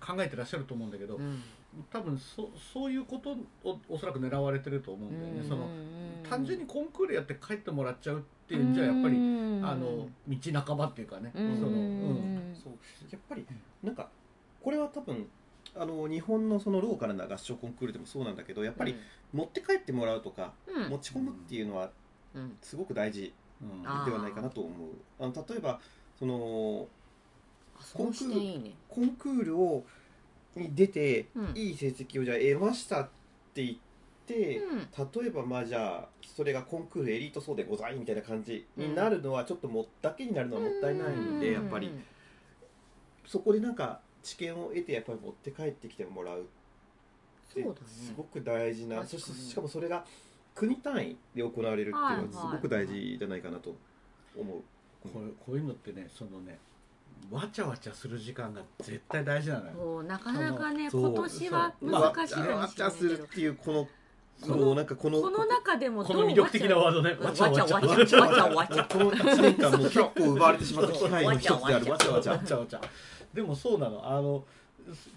[0.00, 1.22] 考えてらっしゃると思うんだけど、うん。
[1.24, 1.42] うん
[1.90, 5.68] 多分そそういうことをおそらく狙われてると思うんだよね、その
[6.28, 9.16] 単純にコンクールやって帰ってもらっちゃうっていうんじゃやっぱり、
[9.62, 11.56] あの道半ばっていうかね、うん。
[11.58, 12.52] その、ううん。
[12.52, 12.72] んそう。
[13.10, 13.46] やっぱり
[13.82, 14.08] なんか
[14.60, 15.28] これは多分
[15.76, 18.96] あの日本のそのローカルな合唱コンクールでもそうなんだけどやっぱり
[19.32, 20.90] 持って帰ってもらうとかうん。
[20.90, 21.90] 持ち込むっていうのは
[22.34, 22.56] うん。
[22.62, 23.82] すごく大事うん。
[23.84, 24.88] あではないかなと思う。
[25.20, 25.80] あの例えば
[26.18, 26.88] その
[27.78, 28.72] あその視点いいね。
[28.88, 29.84] コンクールを
[30.56, 31.56] に出て、うん。
[31.56, 33.08] いい成績をじゃあ得ましたっ
[33.54, 33.76] て言っ
[34.26, 34.78] て、うん。
[35.22, 41.92] 例えばまあじゃあそれがコンクールエリート層でございみたいな感じになるのはちょっともだけになるのはもったいないんで、やっぱり。
[43.26, 46.44] そこでなんか知見を得てやっぱり持って帰ってきてもらうっ
[47.54, 49.22] てすごく大事な、確かに。
[49.22, 50.04] そしてしかもそれが
[50.54, 53.76] 国単位で行われるっていうのはすごく大事じゃないかなと
[54.36, 54.62] 思う。
[55.02, 56.58] こうこういうのってねそのね
[57.30, 60.02] わちゃわちゃする時間が絶対大事なのよ。
[60.02, 63.88] なかなかねそう今年は難しいかもしれわないちゃするっていうこの
[64.38, 67.10] そこうなんかこのこの中でもこどうの魅力的なワードね。
[67.20, 67.66] わわちゃわちゃ。
[67.66, 68.20] ちゃわちゃわちゃ。
[68.20, 71.90] わちゃわちゃこの1年間も結構奪われてしまった機会の一つである。
[71.90, 72.32] わちゃわちゃ。
[72.32, 72.80] わちゃわちゃ
[73.34, 74.00] でもそうなの。
[74.08, 74.44] あの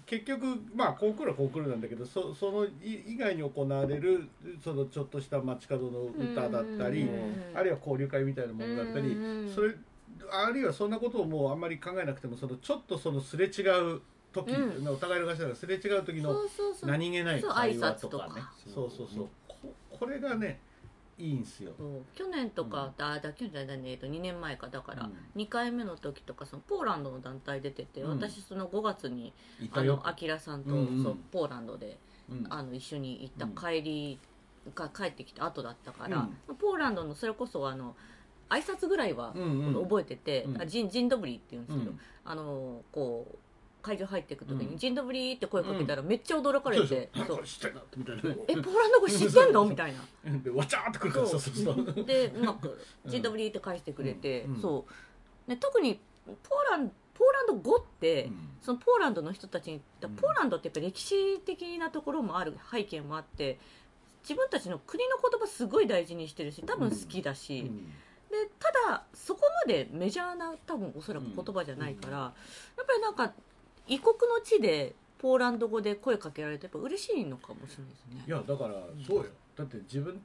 [0.04, 2.70] 結局まあコンクールはコンクールなんだけどそそのい
[3.06, 4.28] 以外に行われる
[4.62, 9.52] そのちょっとした街角の歌だったりうんあるいは交流会みたいなものだったりうん。
[9.54, 9.74] それ
[10.30, 13.62] あるいはそんなことをもうあんまり考えなくてもそのちょっとそのすれ違
[13.96, 14.00] う
[14.32, 14.88] 時、うん。
[14.88, 16.34] お互いの頭がすれ違う時の
[16.84, 18.28] 何気ない会話挨拶とか。
[18.28, 19.28] ねそうそうそう。
[19.46, 20.60] ここれがね
[21.18, 21.72] いいんすよ。
[22.14, 23.90] 去年とか、あだ去年じゃないね。
[23.92, 25.06] えっと2年前かだから、う
[25.38, 25.40] ん。
[25.40, 28.10] 2回目の時とかそのポーランドの団体出てて、うん。
[28.10, 29.32] 私その5月に
[29.72, 31.02] あのアキラさんと、うんうん。
[31.02, 31.98] そうポーランドで
[32.30, 32.46] うん。
[32.48, 34.18] あの一緒に行った帰り
[34.74, 37.94] が帰ってきた後だったから、うポーランドのそれこそあの
[38.52, 39.82] 挨拶ぐらいはうんうん。
[39.84, 40.62] 覚えてて、うん。
[40.62, 42.00] あジンジンドブリって言うんですけど、うん。
[42.24, 43.36] あのこう
[43.82, 44.76] 会場入っていく時に、うん。
[44.76, 47.26] ジンドブリって声かけたらめっちゃ驚かれて、そうでしょ。
[47.26, 47.36] そう。
[47.36, 49.64] これ知ってんなみたいなえポーランド語知ってんの？
[49.70, 50.38] みたいな。
[50.38, 54.54] でわちゃーってくるからそうそうそうでうまく「ジンドブリ」って返してくれて、うん。
[54.54, 54.60] うん。
[54.60, 54.84] そ
[55.46, 58.48] う、ね、特にポーランポーランド語って、うん。
[58.60, 63.58] そのポーランドの人たちにポーランドってやっぱ歴史的なところもある背景もあって
[64.22, 67.72] 自分たちの国の言葉すごい大事にしてるし多分好きだし、
[68.32, 72.32] でただそこまでメジャーな多分おそらく言葉じゃないから、や
[72.82, 73.32] っぱりなんか
[73.86, 78.24] 異国の地でポーランド語で声かけられてやっぱ嬉しいのかもしれないですね。
[78.26, 78.74] いやだから
[79.06, 79.26] そうよ。
[79.54, 80.18] だって自分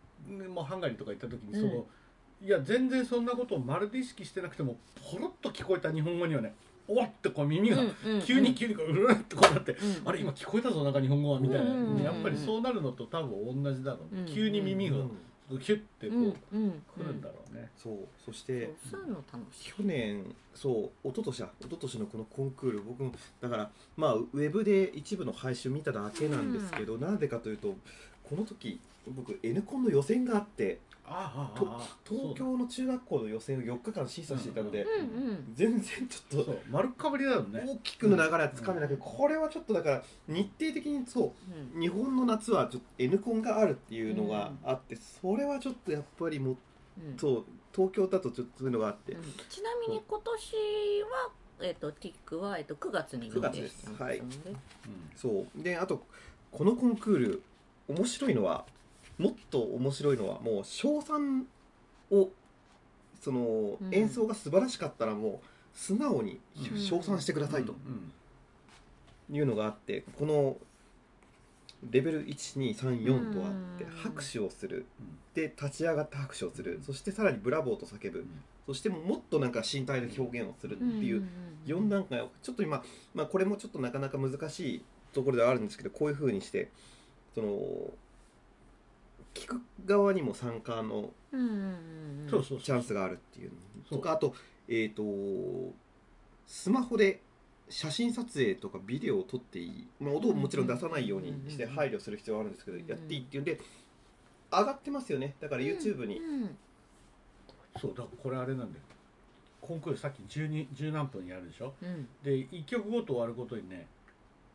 [0.54, 1.86] もハンガリーとか行った時にその、
[2.42, 2.48] うん。
[2.48, 4.78] いや全然そんなことをまるで意識してなくても
[5.12, 6.54] ポロッと聞こえた日本語にはね
[6.88, 7.78] おわってこう耳が
[8.26, 10.08] 急に急にこううるってこうなって、うん。
[10.08, 14.26] あれ今聞こえたぞなんか日本語はみたいな、うんうんうんやっぱりそうなるのと多分同じだろう、うん。
[14.26, 14.96] 急に耳が
[15.60, 16.16] キュッてこ
[16.54, 16.64] う、うん。
[16.64, 16.72] うん。
[16.72, 17.96] 来るんだろうね、そう。
[18.24, 18.74] そして。
[19.62, 21.50] 去年そう一昨年だ。
[21.60, 22.82] 一昨年のこのコンクール。
[22.82, 27.76] 僕もだからまあウェブで一部の配信を見ただけなんですけど、なんでかというと
[28.24, 35.54] この時僕 N コンの予選があってとああああ東京の中学校の予選を4日間審査していたので、うんうん。
[35.54, 37.64] 全然ちょっと丸かぶりだよね。
[37.66, 41.34] 大きくの流れはつかめなくて、これはちょっとだから日程的にそ
[41.74, 41.82] ううん。
[41.82, 46.58] 日本の夏はちょっと N コンがあるっていうのがあって、それはちょっとやっぱりもううん
[47.18, 49.22] そう東京だとちょっとそういうのがあって、うん。
[49.50, 50.54] ちなみに今年
[51.04, 51.32] は、
[51.62, 53.92] えっとティックは、えっと9月に9月です。
[53.98, 54.22] はい。
[55.16, 55.64] そう。
[55.64, 56.06] であと
[56.52, 57.44] このコンクール
[57.88, 58.66] 面白いのは
[59.18, 61.46] もっと面白いのはもう賞賛
[62.12, 62.30] を
[63.22, 63.94] そのうん。
[63.94, 66.40] 演奏が素晴らしかったらもう素直に
[66.72, 66.80] うん。
[66.80, 69.36] 称賛してくださいとうん。
[69.36, 70.58] いうのがあってこの
[71.90, 73.90] レベル1234とあってうん。
[73.92, 74.86] 拍手をする。
[75.00, 75.18] うん。
[75.34, 76.80] で立ち上がって拍手をする。
[76.84, 78.20] そしてさらにブラボーと叫ぶ。
[78.20, 78.28] ん。
[78.68, 81.28] そしてもっとなんか身体の表現をするっていううん
[81.66, 86.70] 4段階をちょっと今、まあ、これもちょっとなかなか難しいところではあるんですけどこういうふうにして
[87.34, 87.48] その
[89.34, 93.52] 聞く側にも参加のチャンスがあるっていう
[93.90, 94.00] そう。
[94.00, 94.34] とかあと,、
[94.68, 95.74] えー、と
[96.46, 97.22] スマホで
[97.70, 103.60] 写真撮影とかビデオを撮っていい、まあ、音をもちろん出さないようにして配慮する必要はあるんですけどうんやっていいっていうんで
[104.52, 105.36] 上がってますよね。
[105.42, 106.58] だから YouTube にうん。
[107.80, 108.86] そうだからこれあれなんだよ。
[109.60, 111.74] コンクールさっき12 10何分やるでしょ？
[111.82, 112.08] うん。
[112.24, 113.88] で1曲ごと終わることにね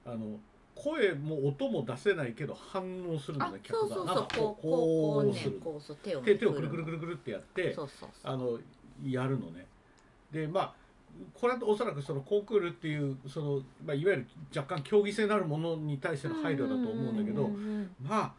[0.07, 0.39] あの
[0.75, 3.97] 声も音も出せないけど反応するのあね客が。
[3.97, 5.61] なんかこうこうこうねする。
[5.63, 8.33] こうそう手を手手をくるくるくるくるってやってそうそうそう。
[8.33, 8.59] あの
[9.05, 9.67] やるのね。
[10.31, 10.75] でまあ
[11.35, 17.51] これはおそらくそのコンクールっていうその、まあ、いわゆる若干競技性のあるものに対しての配慮だと思うんだけど
[18.03, 18.35] ま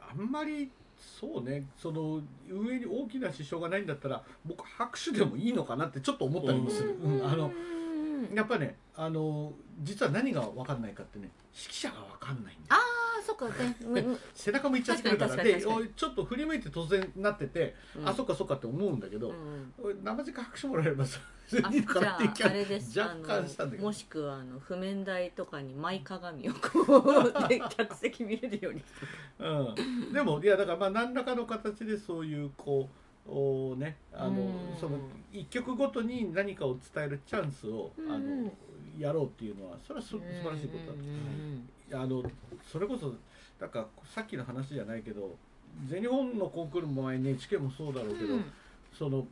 [0.00, 8.34] ああんまりそうねその上に大きな支障がないんだったら僕拍手でもいいのかなってちょっと思ったりもする、うんうんあのうん。
[8.34, 9.52] やっぱねあの
[9.82, 12.82] 実は何が分かんないかってね指揮者が分かんないんだよ
[13.26, 13.48] そっか。
[13.90, 18.08] ね背中向いちゃってるからでちょっと振り向いて突然なってて、うん。
[18.08, 19.72] あそっかそっかって思うんだけど、うん
[20.04, 21.18] 生直拍手もらえればそ
[21.56, 22.98] れあでいいのかなってああれです。
[22.98, 23.84] 若干したんだけど。
[23.84, 28.82] もしくはあの譜面台とかに舞鏡をこうで客席見れるように
[29.38, 32.88] うん、でもいやだからまあ何らかの形でそういうこ
[33.26, 34.76] うおねあのうん。
[34.80, 34.98] その
[35.32, 38.52] 一曲ごとに何かを伝えるチャンスをあのうん
[38.98, 41.02] やろうっていうのはそれはす素晴らしいことだとう。
[41.02, 42.22] んあの
[42.70, 43.14] それこそ
[43.60, 45.36] なんかさっきの話じゃないけど
[45.88, 48.44] 全日本のコンクールも前 NHK もそうだろうけど、うん。
[48.96, 49.26] その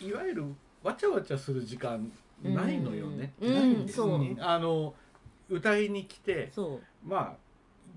[0.00, 0.44] いわゆる
[0.82, 2.10] わちゃわちゃする時間
[2.42, 3.32] ないのよね。
[3.40, 3.54] うん。
[3.54, 4.94] ないんですねあの
[5.48, 7.08] 歌いに来てそう。
[7.08, 7.36] まあ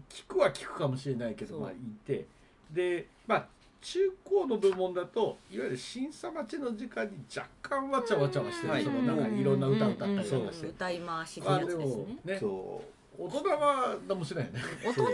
[0.10, 2.26] 聞くは聞くかもしれないけどまあいて。
[2.72, 3.48] でまあ
[3.82, 8.84] 中高の部門だといわゆる審査待ちの時間に若干わちゃわちゃはしてる、はい。
[8.84, 10.24] そのなんかいろんな歌歌ったりとか。
[10.24, 10.70] して、うんうんうん。
[10.70, 11.86] 歌い回しのやつですね。
[11.86, 12.82] もねそ
[13.18, 14.60] 大人は何もしないよね。
[14.86, 15.10] 大人は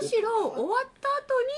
[0.00, 1.08] むしろ終わった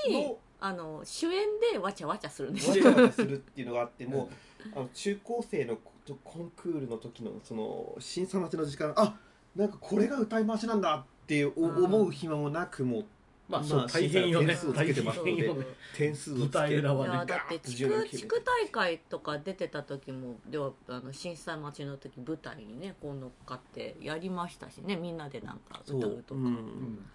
[0.07, 2.95] 後にのあの主演でわちゃわちゃするんですうわよ。
[2.95, 3.67] ちゃわちゃするっていう。
[3.67, 4.29] のがあっても
[4.73, 9.15] あの中高生のココンクールの時のその審査待ちの時間あ
[9.55, 13.05] なんかこれが歌い回しなんだって思う暇もなくもう
[13.49, 14.47] まあそうまあ大変よね。
[14.47, 15.65] 点数をつけてますので大変よね。
[15.95, 24.95] 点数を舞つけ台裏はねいやだって地区地区大会とか出てた時もではあの震災待ちの時舞台にねこう乗っかってやりましたしね。
[24.95, 26.41] みんなでなんかそう歌うとか。
[26.41, 27.05] うんうん。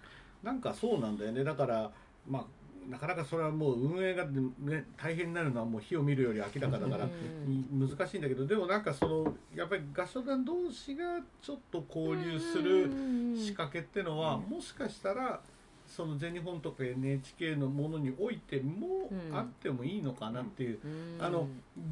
[0.43, 1.43] なんかそうなんだよね。
[1.43, 1.91] だから
[2.27, 2.45] まあ
[2.89, 12.89] なかなかそれはもう運営が、ね、大変になるのはもう火を見るより明らかだから、うん難しいんだけどでもなんかそのやっぱり合唱団同士がちょっと交流する
[13.37, 15.39] 仕掛けってのは、うんもしかしたら
[15.89, 19.35] その全日本とか NHK のものにおいてもうん。
[19.35, 21.17] あってもいいのかなっていう、うん。
[21.19, 21.47] あの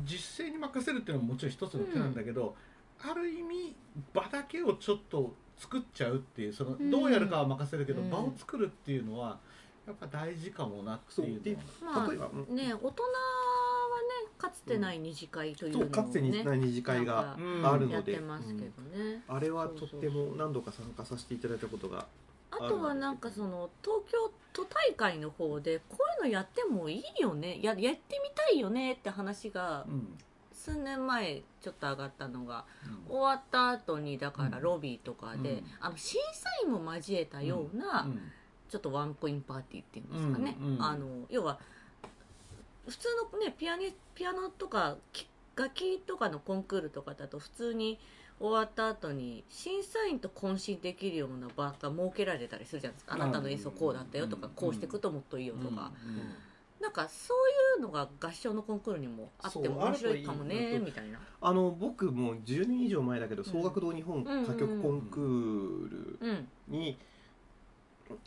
[0.06, 2.56] 実践に任せるっていうのももちろん一つの手なんだけど、
[3.02, 3.76] ある意味
[4.14, 6.92] 場だけをちょっと作っちゃうっていうそのうん。
[6.92, 8.10] どうやるかは任せるけど、うん。
[8.12, 9.40] 場を作るっていうのは
[9.88, 12.56] やっぱ大事かもなっていうまあ例えばうん。
[12.56, 12.94] ね大人はね
[14.38, 15.90] かつてない二次会というのをね。
[15.92, 17.94] そうかつてにない二次会がうんあるので。
[17.94, 22.06] やってますけどね、あれはとっても何度か参加させていただいたことが
[22.52, 27.60] あとはなんかその東京都大会の方でこういうのやってもいいよね。
[27.62, 30.18] ややってみたいよねって話がうん。
[30.54, 32.66] 数年前ちょっと上がったのが
[33.10, 33.16] うん。
[33.16, 34.64] 終わった後にだからうん。
[34.64, 35.64] ロビーとかで、うん。
[35.80, 38.32] あの審査員も交えたような、うん。
[38.70, 40.84] ちょっとワンコインパーティーっていうんですかね、うんうん。
[40.84, 41.60] あの要は
[42.88, 48.00] 普通のねピアニピアノとかき楽器とかのコンクールとかだと普通に
[48.40, 53.22] 終わった後に審査員と懇親できるような場が設けられたりするじゃないですか、うん。
[53.24, 54.54] あなたの演奏こうだったよとか、うん。
[54.54, 56.82] こうしていくともっといいよとか、うん。
[56.82, 61.20] なんかそういうのが合唱のコンクールにもあっても面白いかもねみたいな。
[61.42, 66.48] あの僕もう10年以上前だけど総楽堂日本歌曲コンクールうん。
[66.68, 66.98] に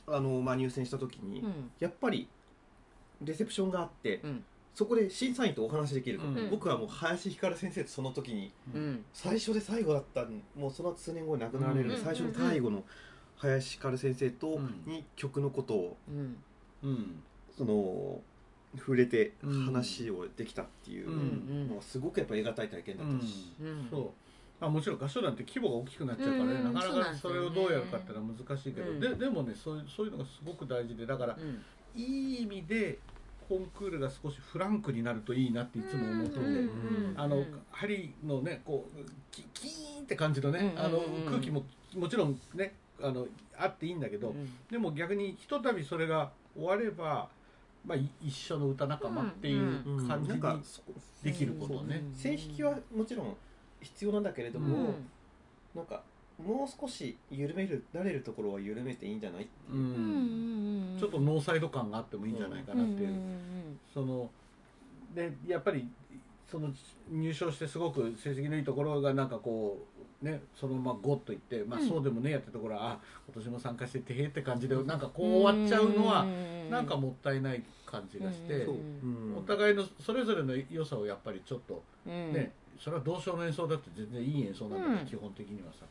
[0.08, 1.70] あの、まあ、入選した時に、うん。
[1.78, 2.28] やっぱり
[3.22, 4.44] レセプションがあって、うん
[4.74, 6.50] そこで審査員とお話できると、うん。
[6.50, 9.04] 僕はもう林ひかる先生とその時にうん。
[9.12, 11.96] 最初で最後だったもうその数年後に亡くなられる、うん。
[11.96, 12.84] 最初で最後の
[13.36, 16.36] 林ひかる先生と、うんに曲のことをうん。
[16.82, 17.22] うん。
[17.56, 18.20] その
[18.78, 21.68] 触れてうん話をできたっていううん。
[21.68, 23.88] のはすごくやっぱり得難い体験だったし、うん。
[23.90, 24.10] そう。
[24.60, 26.72] まあ、もちろん合唱団って規模が大きくなっちゃうからね、うん。
[26.74, 29.00] なかなかそれをどうやるかっていうのは難しいけど、うん。
[29.00, 31.06] ででもねそういうそういうのがすごく大事で。
[31.06, 31.64] だからうん。
[31.94, 32.98] いい意味で
[33.50, 41.64] コンクールが少しフランクになるといいなっていつも思ってて、うんうんあの針のねこうキキーンって感じのね、うんあの空気も
[41.96, 43.26] もちろんねあの
[43.58, 47.28] あっていいんだけど、うんでも逆にひとたびそれが終われば、
[47.84, 50.82] まあ、い一緒の歌仲間っていううん感じになんかそ
[51.24, 52.04] できることね。
[52.14, 53.36] 線引きはもちろん
[53.80, 54.66] 必要なんだけれどうん。
[54.66, 54.94] も、
[55.74, 56.02] なんか
[56.46, 59.48] もう少し緩めるられるところは緩めていいんじゃない？
[59.70, 59.78] うん。
[59.78, 64.30] うんうんうんちょっとノーサイド感があってもいいんじゃないかなっていう、うんうんその
[65.14, 65.88] でやっぱり
[66.50, 66.68] その
[67.10, 69.78] 入賞してすごく成績のいいところがなんかこ
[70.22, 71.88] うねそのままゴッといって、まあ、うん。
[71.88, 79.30] そうでもねえやってところは、あ今年も参加しててへえって感じでなんかこう終わっちゃうのはうんなんかもったいない感じがして、そう、うん。
[79.32, 79.38] うん。
[79.38, 82.32] お互いのそれぞれの良さをやっぱりちょっとうん。
[82.32, 85.06] ね、それは同唱の演奏だって全然いい演奏なんだけど、うん。
[85.06, 85.86] 基本的にはさ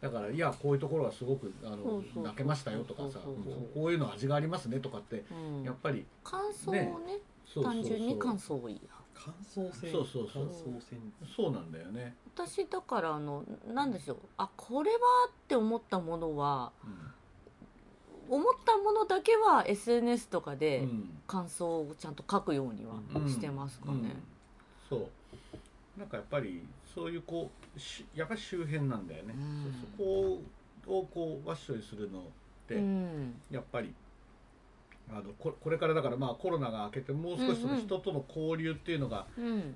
[0.00, 2.04] だからいやこういうところはすごくあのそうそう。
[2.14, 3.68] そう泣けましたよとかさそうそうそう。
[3.74, 5.62] こういうの味がありますねとかってうん。
[5.64, 7.82] やっぱり感想をねそうそうそう。
[7.82, 8.80] 単純に感想をいい
[9.14, 9.90] 感想戦。
[9.90, 10.44] そうそうそう。
[10.44, 11.12] 感想戦。
[11.36, 14.16] そうなんだよね、私だからあのなんでしょう。
[14.36, 16.70] あこれはって思ったものは
[18.30, 21.10] 思ったものだけは SNS とかうんでうん。
[21.26, 23.28] 感想をちゃんと書くようにはうん。
[23.28, 24.12] してますかね、うん。
[24.88, 25.08] そう。
[25.98, 26.62] なんかやっぱり
[26.94, 29.74] そういうこうしやっぱり周辺なんだよね、うん。
[29.80, 30.40] そこ
[30.86, 32.22] をこうワッショイするのっ
[32.66, 33.34] て、うん。
[33.50, 33.92] やっぱり
[35.10, 39.74] あのここれからだからまあコロナが明けてもう少しその人との交流っていうのが、うん。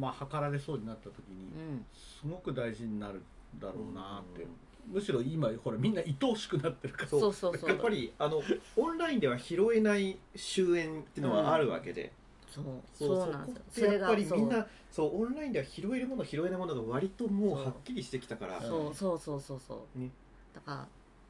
[0.00, 1.84] まあ図られそうになった時にうん。
[1.92, 3.22] すごく大事になる
[3.60, 4.46] だろうなって、
[4.86, 7.70] むしろ今ほらみんな愛おしくなってるからそうそうそうそう。
[7.70, 8.42] やっぱりあの
[8.76, 12.12] オンラインでは拾えない終焉っていうのはあるわけで、
[12.54, 12.64] そう。
[12.94, 13.30] そう。
[13.30, 13.92] なんですよ。
[13.92, 15.22] やっぱりみんなそう。
[15.22, 17.64] オンラインでは拾えるもの拾えないものが割ともう。
[17.64, 18.60] はっきりしてきたから。
[18.60, 19.98] そうそうそうそうそう。
[19.98, 20.10] ね。
[20.54, 20.86] だか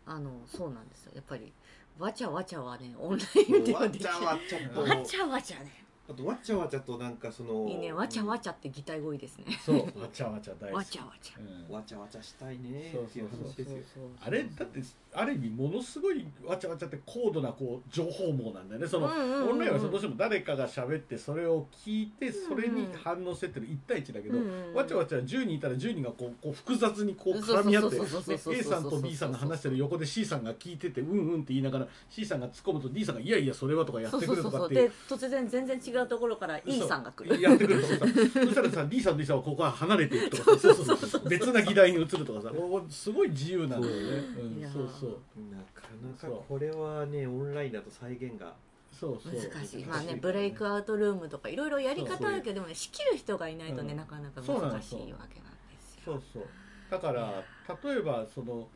[0.07, 1.13] らあのそうなんですよ。
[1.15, 1.53] やっぱり
[1.99, 4.81] わちゃわちゃはねオンラインでわはできちゃわちゃと。
[4.83, 7.93] わちゃわちゃねあとわちゃわちゃとなんかそのいいね。
[7.93, 9.45] わちゃわちゃって擬態語彙ですね。
[9.65, 9.77] そう。
[9.99, 10.75] わちゃわちゃ大好き。
[10.77, 11.41] わちゃわちゃ。
[11.41, 11.75] うん。
[11.75, 14.03] わちゃわちゃしたいねそうっていう話ですよ。
[14.21, 14.83] あれだって
[15.15, 18.87] ある意味ものすごいわちゃわちゃって高度なこう情報網なんだよね。
[18.87, 24.39] その、オンラインはさどうしても誰かが喋ってそれを聞いてそれに反応してってる1対1だけど、
[24.75, 37.41] わちゃわちゃ10人いたら10人がこうこう複雑にこう絡み合ってそうそうそうそう A さんと B さんが話してる横で C さんが聞いててうんうんって言いながら C さんが突っ込むと D さんがいやいやそれはとかやってくるとかっていうで突然全然違うところから E さんが来る。
[37.41, 40.59] やってくるとかさそしたらさ D さんさんはここから離れていくとかさ。
[40.59, 42.53] そうそうそう別な議題に移るとかさ。
[42.91, 44.01] すごい自由なんだよね、
[44.39, 44.73] うん。
[44.73, 45.11] そうそう。
[45.51, 48.55] なかなかこれはねオンラインだと再現が
[48.93, 49.33] そうそう。
[49.35, 49.85] 難しい。
[49.85, 53.97] まあねブレイクアウトルームとかいろいろやり方あるけどでもね仕切る人がいないとねうん。
[53.99, 56.01] なかなか難しいわけなんですよ。
[56.05, 56.43] そうそう。
[56.91, 57.43] だから
[57.85, 58.69] 例えばその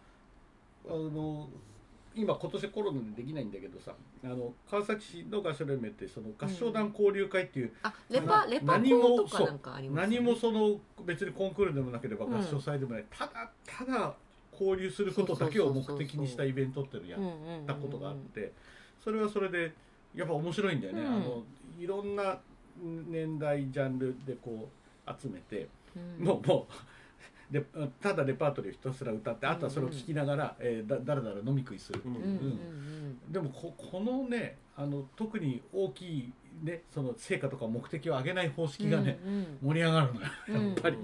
[0.89, 1.49] あの
[2.19, 3.93] 今今年コロナでできないんだけどさ
[4.25, 12.35] あの川崎市の合唱連盟ってその合唱団交流会っていう、あレパレパ何もコとかなんかあります何もその別にコンクールでもなければうん。
[12.37, 14.15] 合唱祭でもない、ただただ
[14.53, 18.53] 交流することだけを目的にしたイベントっていうのをやっったことがあって
[19.03, 19.73] それはそれで
[20.15, 21.07] やっぱ面白いんだよね、うん。
[21.07, 21.43] あの
[21.79, 22.39] いろんな
[22.83, 24.69] 年代ジャンルでこ
[25.07, 25.69] う集めて、
[26.19, 26.73] もうもう
[27.51, 27.65] で
[28.01, 32.15] ただレパートリーをひたすら歌ってあとはそれを聞きながら、えーだだらだら飲み食いする、うん。
[32.15, 32.21] うん。
[32.21, 32.79] うんうん
[33.29, 36.33] でもここのねあの特に大きい、
[36.63, 39.59] ね、その成果とか目的を上げない方式がね、うんうん。
[39.63, 40.67] 盛り上がるのようん。
[40.67, 40.97] やっぱり、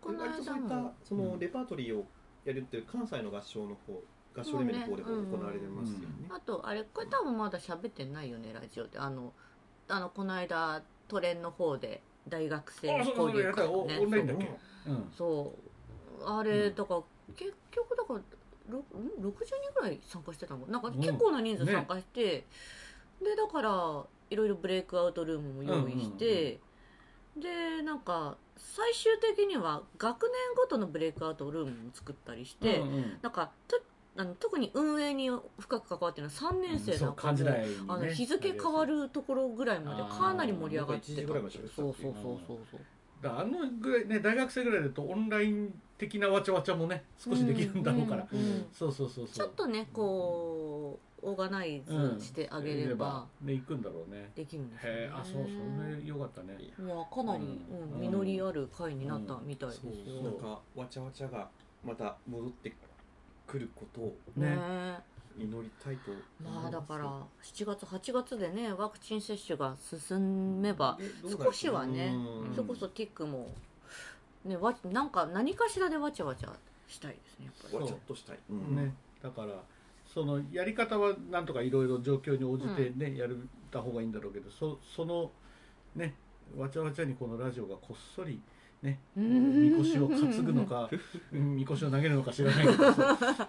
[0.00, 2.06] この割とそういったそのレパートリーを
[2.44, 4.00] やるっていう関西の合唱の方
[4.34, 6.06] 合唱レベルの方でも行われてますよね。
[6.30, 8.98] あとあれこれ多分まだ喋ってないよねラジオで。
[8.98, 9.32] あの
[9.88, 13.98] あのこの間トレンの方で大学生交流会ね。
[14.00, 15.12] オンラインだっけ、うん。
[15.16, 15.54] そ
[16.20, 16.24] う。
[16.26, 16.74] あれ、うん。
[16.74, 17.02] だから
[17.36, 18.20] 結局だから
[18.68, 19.34] ろん？60人
[19.74, 20.66] ぐらい参加してたの？
[20.66, 20.94] なんかうん。
[21.00, 22.46] 結構な人数ね参加して、
[23.22, 26.58] でだからいろいろブレイクアウトルームも用意して、
[27.36, 33.80] でなんか最終的には学年ごとのブレイクアウトルームも作ったりして、うんうんなんかと
[34.18, 37.74] あの特に運営に深く関わってるのは3年生そうなんかも、感じないにね。
[37.86, 42.80] あの日付変わるところぐらいまでかなり盛り上がってあーなんか1時ぐらいまで喋ってたそうそうそうそうそう。
[43.22, 49.34] だあのぐらいね大学生ぐらいだとオンライン的なわちゃわちゃもね少しできるんだろうから、うんうんそうそうそうそう。
[49.34, 54.30] ちょっとねこうオーガナイズしてあげればね行くんだろうね。
[54.34, 54.98] できるんですよ、ね。
[55.00, 56.56] へえあそうそれよかったね。
[56.60, 58.02] いやかなり、うん。
[58.02, 61.48] うん実りある回になったみたいですよ、そうなんかわちゃわちゃが
[61.84, 62.70] また戻って
[63.48, 64.50] くることをね。
[64.50, 64.98] ね
[65.40, 67.04] 祈りたいと思いまあだから
[67.44, 70.98] 7月8月でねワクチン接種が進めば、
[71.44, 72.54] 少しはねうん。
[72.54, 73.48] それこそティックも
[74.44, 76.52] ねわなんか何かしらでわちゃわちゃ
[76.88, 77.84] したいですねやっぱり。
[77.84, 78.54] わちゃっとしたい、う。
[78.54, 78.76] ん。
[78.76, 78.92] ね。
[79.22, 79.62] だから
[80.12, 83.30] そのやり方はなんとかいろいろ状況に応じてね、やっ
[83.70, 85.30] た方がいいんだろうけどそその
[85.94, 86.14] ね
[86.56, 88.40] わちゃわちゃにこのラジオがこっそり
[88.82, 90.88] ねみこしを担ぐのか
[91.32, 92.92] うんみこしを投げるのか知らないけど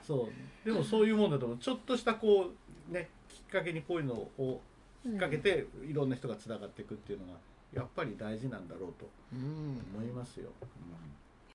[0.04, 0.30] そ
[0.64, 0.66] う。
[0.66, 2.52] でもそういうもんだと思うちょっとしたこ
[2.90, 4.62] うねきっかけにこういうのを
[5.04, 7.34] きっかけていろんな人がつながっていくっていうのが
[7.74, 10.50] やっぱり大事なんだろうとうん思いますよ。
[10.62, 10.70] うん